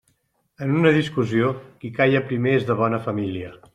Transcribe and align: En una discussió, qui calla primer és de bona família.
En 0.67 0.71
una 0.77 0.93
discussió, 0.95 1.51
qui 1.83 1.91
calla 1.99 2.25
primer 2.31 2.57
és 2.61 2.67
de 2.71 2.79
bona 2.81 3.05
família. 3.09 3.53